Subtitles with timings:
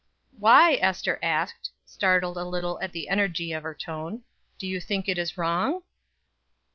[0.39, 4.23] "Why," Ester asked, startled a little at the energy of her tone,
[4.57, 5.83] "do you think it is wrong?"